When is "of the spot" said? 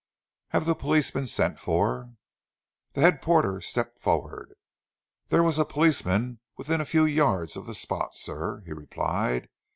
7.55-8.15